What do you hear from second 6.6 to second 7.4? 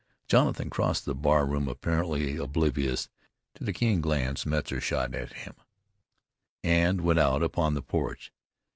and went